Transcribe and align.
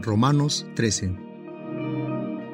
Romanos 0.00 0.64
13. 0.76 1.12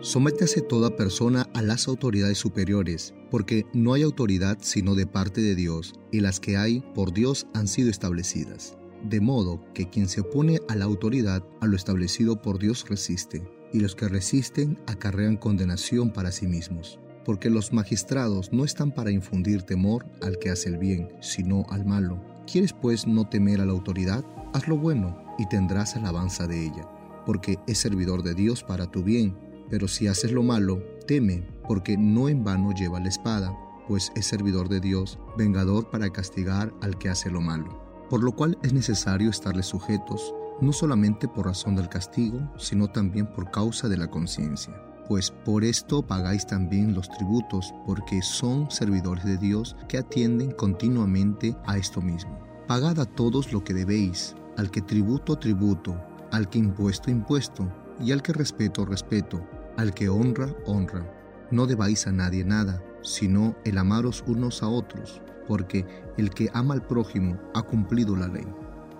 Sométase 0.00 0.60
toda 0.60 0.94
persona 0.94 1.48
a 1.54 1.62
las 1.62 1.88
autoridades 1.88 2.38
superiores, 2.38 3.14
porque 3.32 3.66
no 3.72 3.94
hay 3.94 4.02
autoridad 4.02 4.58
sino 4.60 4.94
de 4.94 5.08
parte 5.08 5.40
de 5.40 5.56
Dios, 5.56 5.94
y 6.12 6.20
las 6.20 6.38
que 6.38 6.56
hay 6.56 6.84
por 6.94 7.12
Dios 7.12 7.48
han 7.52 7.66
sido 7.66 7.90
establecidas. 7.90 8.76
De 9.02 9.20
modo 9.20 9.60
que 9.74 9.90
quien 9.90 10.08
se 10.08 10.20
opone 10.20 10.60
a 10.68 10.76
la 10.76 10.84
autoridad, 10.84 11.42
a 11.60 11.66
lo 11.66 11.74
establecido 11.74 12.40
por 12.40 12.60
Dios 12.60 12.88
resiste, 12.88 13.42
y 13.72 13.80
los 13.80 13.96
que 13.96 14.06
resisten 14.06 14.78
acarrean 14.86 15.36
condenación 15.36 16.12
para 16.12 16.30
sí 16.30 16.46
mismos. 16.46 17.00
Porque 17.24 17.50
los 17.50 17.72
magistrados 17.72 18.52
no 18.52 18.64
están 18.64 18.92
para 18.92 19.10
infundir 19.10 19.62
temor 19.62 20.06
al 20.22 20.38
que 20.38 20.50
hace 20.50 20.68
el 20.68 20.78
bien, 20.78 21.08
sino 21.20 21.66
al 21.70 21.86
malo. 21.86 22.22
¿Quieres 22.46 22.72
pues 22.72 23.08
no 23.08 23.28
temer 23.28 23.60
a 23.60 23.66
la 23.66 23.72
autoridad? 23.72 24.24
Haz 24.54 24.68
lo 24.68 24.76
bueno 24.76 25.20
y 25.40 25.48
tendrás 25.48 25.96
alabanza 25.96 26.46
de 26.46 26.66
ella 26.66 26.88
porque 27.24 27.58
es 27.66 27.78
servidor 27.78 28.22
de 28.22 28.34
Dios 28.34 28.62
para 28.62 28.90
tu 28.90 29.02
bien. 29.02 29.36
Pero 29.70 29.88
si 29.88 30.06
haces 30.06 30.32
lo 30.32 30.42
malo, 30.42 30.82
teme, 31.06 31.46
porque 31.66 31.96
no 31.96 32.28
en 32.28 32.44
vano 32.44 32.72
lleva 32.72 33.00
la 33.00 33.08
espada, 33.08 33.56
pues 33.88 34.12
es 34.14 34.26
servidor 34.26 34.68
de 34.68 34.80
Dios, 34.80 35.18
vengador 35.36 35.90
para 35.90 36.10
castigar 36.10 36.72
al 36.80 36.98
que 36.98 37.08
hace 37.08 37.30
lo 37.30 37.40
malo. 37.40 37.80
Por 38.08 38.22
lo 38.22 38.32
cual 38.32 38.58
es 38.62 38.72
necesario 38.72 39.30
estarle 39.30 39.62
sujetos, 39.62 40.34
no 40.60 40.72
solamente 40.72 41.28
por 41.28 41.46
razón 41.46 41.76
del 41.76 41.88
castigo, 41.88 42.38
sino 42.58 42.88
también 42.88 43.26
por 43.26 43.50
causa 43.50 43.88
de 43.88 43.96
la 43.96 44.08
conciencia. 44.08 44.74
Pues 45.08 45.30
por 45.30 45.64
esto 45.64 46.02
pagáis 46.06 46.46
también 46.46 46.94
los 46.94 47.08
tributos, 47.10 47.74
porque 47.86 48.22
son 48.22 48.70
servidores 48.70 49.24
de 49.24 49.36
Dios 49.36 49.76
que 49.88 49.98
atienden 49.98 50.52
continuamente 50.52 51.56
a 51.66 51.76
esto 51.76 52.00
mismo. 52.00 52.38
Pagad 52.68 53.00
a 53.00 53.06
todos 53.06 53.52
lo 53.52 53.64
que 53.64 53.74
debéis, 53.74 54.36
al 54.56 54.70
que 54.70 54.80
tributo, 54.80 55.36
tributo, 55.36 55.96
al 56.32 56.48
que 56.48 56.58
impuesto, 56.58 57.10
impuesto, 57.10 57.70
y 58.00 58.10
al 58.10 58.22
que 58.22 58.32
respeto, 58.32 58.84
respeto, 58.84 59.46
al 59.76 59.94
que 59.94 60.08
honra, 60.08 60.52
honra. 60.66 61.06
No 61.50 61.66
debáis 61.66 62.06
a 62.06 62.12
nadie 62.12 62.42
nada, 62.42 62.82
sino 63.02 63.54
el 63.64 63.78
amaros 63.78 64.24
unos 64.26 64.62
a 64.62 64.68
otros, 64.68 65.20
porque 65.46 65.86
el 66.16 66.30
que 66.30 66.50
ama 66.54 66.74
al 66.74 66.86
prójimo 66.86 67.38
ha 67.54 67.62
cumplido 67.62 68.16
la 68.16 68.28
ley. 68.28 68.46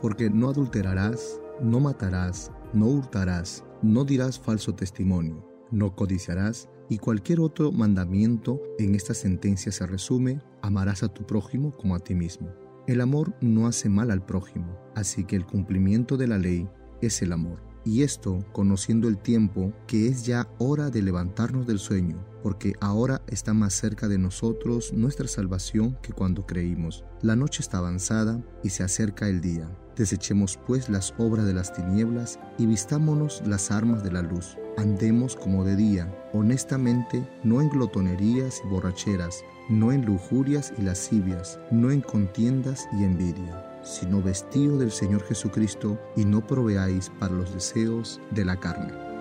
Porque 0.01 0.29
no 0.29 0.51
adulterarás, 0.51 1.41
no 1.63 1.81
matarás, 1.81 2.53
no 2.75 2.87
hurtarás, 2.87 3.65
no 3.81 4.05
dirás 4.05 4.39
falso 4.39 4.75
testimonio, 4.75 5.43
no 5.71 5.97
codiciarás, 5.97 6.69
y 6.91 6.99
cualquier 6.99 7.41
otro 7.41 7.73
mandamiento 7.73 8.61
en 8.79 8.95
esta 8.95 9.15
sentencia 9.15 9.73
se 9.73 9.87
resume, 9.87 10.43
amarás 10.61 11.03
a 11.03 11.09
tu 11.09 11.25
prójimo 11.25 11.75
como 11.75 11.95
a 11.95 12.01
ti 12.01 12.15
mismo. 12.15 12.51
El 12.87 13.01
amor 13.01 13.35
no 13.41 13.67
hace 13.67 13.89
mal 13.89 14.11
al 14.11 14.27
prójimo, 14.27 14.77
así 14.95 15.25
que 15.25 15.37
el 15.37 15.47
cumplimiento 15.47 16.19
de 16.19 16.27
la 16.27 16.37
ley 16.37 16.69
es 17.03 17.23
el 17.23 17.33
amor. 17.33 17.63
Y 17.85 18.03
esto 18.03 18.45
conociendo 18.53 19.09
el 19.09 19.19
tiempo 19.19 19.73
que 19.87 20.09
es 20.09 20.25
ya 20.25 20.49
hora 20.59 20.91
de 20.91 21.03
levantarnos 21.03 21.67
del 21.67 21.79
sueño, 21.81 22.25
porque 22.43 22.75
ahora 22.81 23.23
está 23.27 23.55
más 23.55 23.75
cerca 23.75 24.09
de 24.09 24.19
nosotros 24.19 24.93
nuestra 24.93 25.27
salvación 25.27 25.99
que 26.01 26.13
cuando 26.13 26.47
creímos. 26.47 27.05
La 27.23 27.35
noche 27.35 27.61
está 27.61 27.79
avanzada 27.79 28.41
y 28.63 28.71
se 28.71 28.85
acerca 28.85 29.29
el 29.29 29.41
día. 29.41 29.69
Desechemos 29.97 30.59
pues 30.67 30.89
las 30.89 31.13
obras 31.19 31.45
de 31.45 31.55
las 31.55 31.73
tinieblas 31.73 32.39
y 32.57 32.67
vistámonos 32.67 33.43
las 33.47 33.71
armas 33.71 34.05
de 34.05 34.13
la 34.13 34.23
luz. 34.23 34.57
Andemos 34.77 35.37
como 35.37 35.65
de 35.65 35.77
día, 35.77 36.13
honestamente, 36.33 37.27
no 37.43 37.61
en 37.61 37.69
glotonerías 37.69 38.63
y 38.65 38.69
borracheras, 38.69 39.45
no 39.69 39.93
en 39.93 40.05
lujurias 40.05 40.73
y 40.79 40.83
lascivias, 40.83 41.59
no 41.71 41.91
en 41.91 42.01
contiendas 42.01 42.89
y 42.99 43.05
envidia 43.05 43.69
sino 43.83 44.23
vestido 44.23 44.79
del 44.79 44.93
Señor 44.93 45.23
Jesucristo 45.25 45.99
y 46.17 46.25
no 46.25 46.47
proveáis 46.47 47.11
para 47.19 47.35
los 47.35 47.53
deseos 47.53 48.21
de 48.31 48.45
la 48.45 48.57
carne. 48.59 49.12